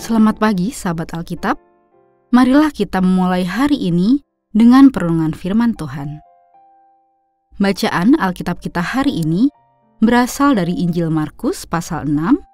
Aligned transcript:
Selamat 0.00 0.38
pagi, 0.38 0.70
sahabat 0.70 1.10
Alkitab. 1.12 1.58
Marilah 2.30 2.70
kita 2.70 3.02
memulai 3.02 3.42
hari 3.42 3.78
ini 3.78 4.22
dengan 4.54 4.94
perenungan 4.94 5.34
Firman 5.34 5.74
Tuhan. 5.74 6.22
Bacaan 7.58 8.14
Alkitab 8.14 8.62
kita 8.62 8.78
hari 8.78 9.26
ini 9.26 9.50
berasal 9.98 10.54
dari 10.54 10.78
Injil 10.78 11.10
Markus 11.10 11.66
pasal 11.66 12.06
6 12.06 12.49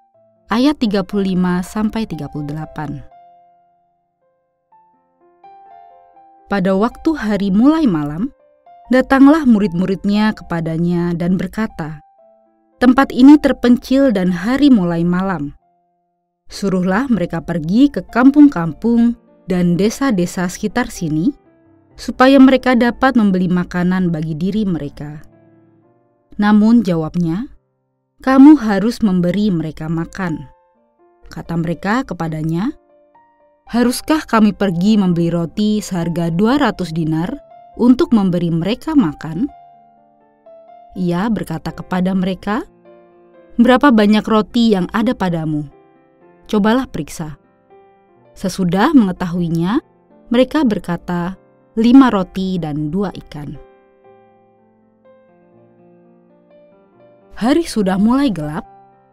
ayat 0.47 0.79
35 0.79 1.59
sampai 1.59 2.07
38. 2.07 3.03
Pada 6.47 6.71
waktu 6.79 7.09
hari 7.19 7.51
mulai 7.51 7.83
malam, 7.83 8.31
datanglah 8.87 9.43
murid-muridnya 9.43 10.31
kepadanya 10.31 11.11
dan 11.11 11.35
berkata, 11.35 11.99
"Tempat 12.79 13.11
ini 13.11 13.35
terpencil 13.35 14.15
dan 14.15 14.31
hari 14.31 14.71
mulai 14.71 15.03
malam." 15.03 15.51
Suruhlah 16.47 17.11
mereka 17.11 17.43
pergi 17.43 17.91
ke 17.91 18.07
kampung-kampung 18.07 19.19
dan 19.51 19.75
desa-desa 19.75 20.47
sekitar 20.47 20.87
sini, 20.87 21.35
supaya 21.99 22.39
mereka 22.39 22.79
dapat 22.79 23.19
membeli 23.19 23.51
makanan 23.51 24.15
bagi 24.15 24.31
diri 24.31 24.63
mereka. 24.63 25.19
Namun 26.39 26.87
jawabnya, 26.87 27.51
kamu 28.23 28.57
harus 28.57 28.99
memberi 29.05 29.53
mereka 29.53 29.87
makan. 29.87 30.49
Kata 31.27 31.55
mereka 31.59 32.05
kepadanya, 32.07 32.71
Haruskah 33.67 34.23
kami 34.23 34.55
pergi 34.55 34.95
membeli 34.95 35.27
roti 35.27 35.83
seharga 35.83 36.31
200 36.31 36.71
dinar 36.95 37.35
untuk 37.75 38.15
memberi 38.15 38.47
mereka 38.47 38.95
makan? 38.95 39.51
Ia 40.95 41.27
berkata 41.27 41.75
kepada 41.75 42.15
mereka, 42.15 42.63
Berapa 43.59 43.91
banyak 43.91 44.23
roti 44.23 44.71
yang 44.71 44.87
ada 44.95 45.11
padamu? 45.11 45.67
cobalah 46.47 46.87
periksa. 46.87 47.35
Sesudah 48.33 48.95
mengetahuinya, 48.95 49.83
mereka 50.31 50.63
berkata, 50.63 51.35
lima 51.75 52.07
roti 52.09 52.55
dan 52.57 52.89
dua 52.89 53.11
ikan. 53.27 53.66
Hari 57.37 57.69
sudah 57.69 58.01
mulai 58.01 58.33
gelap, 58.33 58.65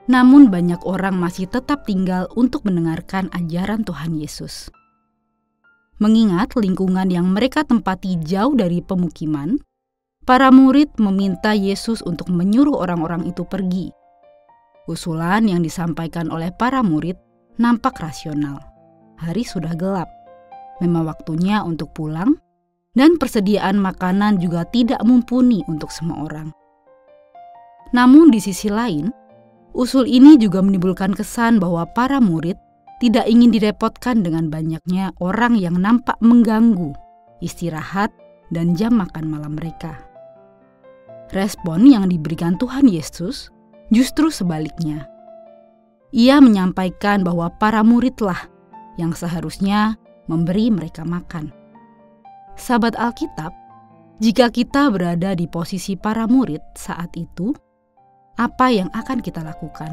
namun 0.08 0.48
banyak 0.48 0.80
orang 0.88 1.12
masih 1.20 1.44
tetap 1.44 1.84
tinggal 1.84 2.24
untuk 2.32 2.64
mendengarkan 2.64 3.28
ajaran 3.36 3.84
Tuhan 3.84 4.16
Yesus. 4.16 4.72
Mengingat 6.00 6.56
lingkungan 6.56 7.12
yang 7.12 7.28
mereka 7.28 7.68
tempati 7.68 8.16
jauh 8.24 8.56
dari 8.56 8.80
pemukiman, 8.80 9.60
para 10.24 10.48
murid 10.48 10.96
meminta 10.96 11.52
Yesus 11.52 12.00
untuk 12.00 12.32
menyuruh 12.32 12.80
orang-orang 12.80 13.28
itu 13.28 13.44
pergi. 13.44 13.92
Usulan 14.88 15.44
yang 15.44 15.60
disampaikan 15.60 16.32
oleh 16.32 16.48
para 16.48 16.80
murid 16.80 17.20
nampak 17.60 17.92
rasional. 18.00 18.56
Hari 19.20 19.44
sudah 19.44 19.76
gelap. 19.76 20.08
Memang 20.80 21.12
waktunya 21.12 21.60
untuk 21.60 21.92
pulang 21.92 22.40
dan 22.96 23.20
persediaan 23.20 23.76
makanan 23.76 24.40
juga 24.40 24.64
tidak 24.64 25.04
mumpuni 25.04 25.60
untuk 25.68 25.92
semua 25.92 26.24
orang. 26.24 26.63
Namun 27.94 28.34
di 28.34 28.42
sisi 28.42 28.66
lain, 28.66 29.08
usul 29.70 30.10
ini 30.10 30.34
juga 30.34 30.60
menimbulkan 30.60 31.14
kesan 31.14 31.62
bahwa 31.62 31.86
para 31.94 32.18
murid 32.18 32.58
tidak 32.98 33.30
ingin 33.30 33.54
direpotkan 33.54 34.26
dengan 34.26 34.50
banyaknya 34.50 35.14
orang 35.22 35.54
yang 35.54 35.78
nampak 35.78 36.18
mengganggu 36.18 36.90
istirahat 37.38 38.10
dan 38.50 38.74
jam 38.74 38.98
makan 38.98 39.30
malam 39.30 39.54
mereka. 39.54 39.94
Respon 41.30 41.86
yang 41.86 42.10
diberikan 42.10 42.58
Tuhan 42.58 42.90
Yesus 42.90 43.50
justru 43.94 44.30
sebaliknya 44.30 45.06
ia 46.14 46.38
menyampaikan 46.38 47.26
bahwa 47.26 47.50
para 47.58 47.82
muridlah 47.82 48.46
yang 48.94 49.10
seharusnya 49.10 49.98
memberi 50.30 50.70
mereka 50.70 51.02
makan. 51.02 51.50
Sahabat 52.54 52.94
Alkitab, 52.94 53.50
jika 54.22 54.46
kita 54.54 54.94
berada 54.94 55.34
di 55.34 55.50
posisi 55.50 55.98
para 55.98 56.30
murid 56.30 56.62
saat 56.78 57.10
itu, 57.18 57.50
apa 58.34 58.66
yang 58.70 58.90
akan 58.90 59.22
kita 59.22 59.42
lakukan? 59.46 59.90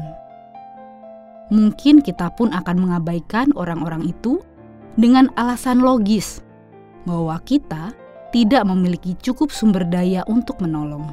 Mungkin 1.52 2.00
kita 2.02 2.32
pun 2.34 2.50
akan 2.50 2.76
mengabaikan 2.80 3.52
orang-orang 3.54 4.08
itu 4.08 4.40
dengan 4.98 5.28
alasan 5.38 5.84
logis 5.84 6.40
bahwa 7.04 7.38
kita 7.44 7.92
tidak 8.32 8.64
memiliki 8.64 9.12
cukup 9.20 9.52
sumber 9.52 9.84
daya 9.84 10.24
untuk 10.26 10.58
menolong. 10.64 11.12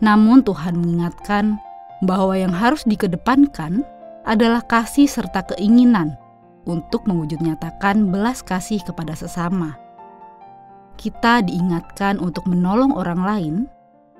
Namun, 0.00 0.40
Tuhan 0.46 0.78
mengingatkan 0.78 1.60
bahwa 2.06 2.32
yang 2.32 2.54
harus 2.54 2.86
dikedepankan 2.88 3.84
adalah 4.24 4.64
kasih 4.64 5.04
serta 5.04 5.44
keinginan 5.52 6.16
untuk 6.64 7.04
mewujud 7.04 7.40
nyatakan 7.42 8.08
belas 8.08 8.40
kasih 8.40 8.80
kepada 8.80 9.12
sesama. 9.12 9.76
Kita 10.96 11.44
diingatkan 11.44 12.20
untuk 12.20 12.44
menolong 12.48 12.92
orang 12.92 13.20
lain, 13.20 13.54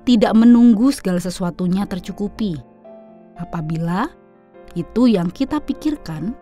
tidak 0.05 0.33
menunggu 0.33 0.89
segala 0.89 1.21
sesuatunya 1.21 1.85
tercukupi. 1.85 2.57
Apabila 3.37 4.09
itu 4.73 5.09
yang 5.09 5.29
kita 5.29 5.61
pikirkan, 5.61 6.33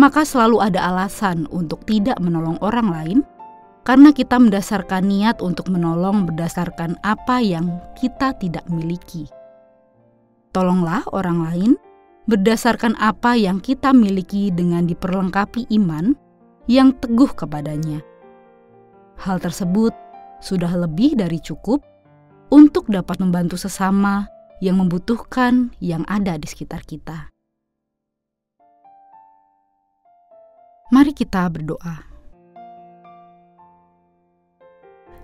maka 0.00 0.24
selalu 0.24 0.64
ada 0.64 0.88
alasan 0.92 1.44
untuk 1.52 1.84
tidak 1.84 2.16
menolong 2.18 2.56
orang 2.64 2.88
lain 2.88 3.18
karena 3.82 4.14
kita 4.14 4.38
mendasarkan 4.38 5.10
niat 5.10 5.42
untuk 5.42 5.68
menolong 5.68 6.24
berdasarkan 6.30 6.96
apa 7.02 7.42
yang 7.42 7.82
kita 7.98 8.32
tidak 8.38 8.64
miliki. 8.70 9.26
Tolonglah 10.54 11.02
orang 11.10 11.38
lain 11.48 11.72
berdasarkan 12.30 12.94
apa 13.02 13.34
yang 13.34 13.58
kita 13.58 13.90
miliki 13.90 14.54
dengan 14.54 14.86
diperlengkapi 14.86 15.66
iman 15.80 16.14
yang 16.70 16.94
teguh 17.02 17.34
kepadanya. 17.34 18.04
Hal 19.18 19.42
tersebut 19.42 19.90
sudah 20.38 20.70
lebih 20.74 21.18
dari 21.18 21.42
cukup 21.42 21.82
untuk 22.52 22.92
dapat 22.92 23.16
membantu 23.16 23.56
sesama 23.56 24.28
yang 24.60 24.76
membutuhkan 24.76 25.72
yang 25.80 26.04
ada 26.04 26.36
di 26.36 26.44
sekitar 26.44 26.84
kita. 26.84 27.32
Mari 30.92 31.16
kita 31.16 31.48
berdoa. 31.48 32.04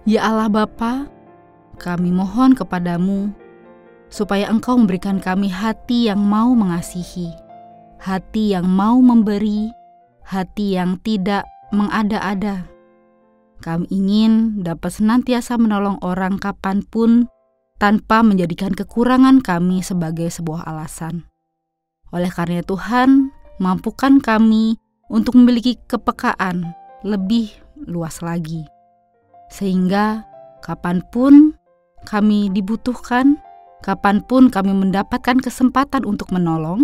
Ya 0.08 0.24
Allah 0.24 0.48
Bapa, 0.48 1.04
kami 1.76 2.08
mohon 2.08 2.56
kepadamu 2.56 3.28
supaya 4.08 4.48
Engkau 4.48 4.80
memberikan 4.80 5.20
kami 5.20 5.52
hati 5.52 6.08
yang 6.08 6.24
mau 6.24 6.56
mengasihi, 6.56 7.28
hati 8.00 8.56
yang 8.56 8.64
mau 8.64 8.96
memberi, 9.04 9.68
hati 10.24 10.80
yang 10.80 10.96
tidak 11.04 11.44
mengada-ada. 11.76 12.77
Kami 13.68 13.84
ingin 13.92 14.64
dapat 14.64 14.96
senantiasa 14.96 15.60
menolong 15.60 16.00
orang 16.00 16.40
kapan 16.40 16.80
pun 16.80 17.28
tanpa 17.76 18.24
menjadikan 18.24 18.72
kekurangan 18.72 19.44
kami 19.44 19.84
sebagai 19.84 20.32
sebuah 20.32 20.64
alasan. 20.64 21.28
Oleh 22.08 22.32
karena 22.32 22.64
Tuhan, 22.64 23.28
mampukan 23.60 24.24
kami 24.24 24.80
untuk 25.12 25.36
memiliki 25.36 25.76
kepekaan 25.84 26.64
lebih 27.04 27.52
luas 27.84 28.24
lagi. 28.24 28.64
Sehingga 29.52 30.24
kapan 30.64 31.04
pun 31.12 31.52
kami 32.08 32.48
dibutuhkan, 32.48 33.36
Kapan 33.78 34.26
pun 34.26 34.50
kami 34.50 34.74
mendapatkan 34.74 35.38
kesempatan 35.38 36.02
untuk 36.02 36.34
menolong, 36.34 36.82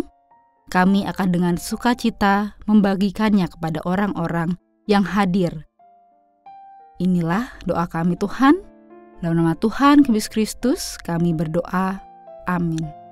kami 0.70 1.02
akan 1.02 1.34
dengan 1.34 1.54
sukacita 1.58 2.54
membagikannya 2.70 3.50
kepada 3.50 3.82
orang-orang 3.82 4.54
yang 4.86 5.02
hadir. 5.02 5.66
Inilah 7.02 7.50
doa 7.66 7.90
kami 7.90 8.14
Tuhan. 8.14 8.54
Dalam 9.18 9.40
nama 9.40 9.56
Tuhan 9.58 10.06
Yesus 10.06 10.30
Kristus 10.30 10.82
kami 11.00 11.34
berdoa. 11.34 11.98
Amin. 12.46 13.03